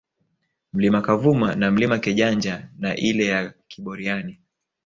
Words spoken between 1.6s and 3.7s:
Mlima Kejanja na ile ya